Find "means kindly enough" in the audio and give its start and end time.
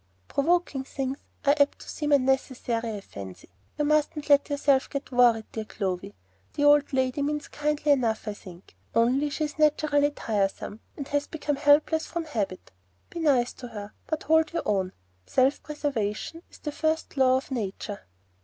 7.21-8.27